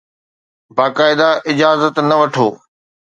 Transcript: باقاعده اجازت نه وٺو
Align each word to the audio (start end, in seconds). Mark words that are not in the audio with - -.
باقاعده 0.75 1.27
اجازت 1.51 1.95
نه 2.09 2.15
وٺو 2.21 2.47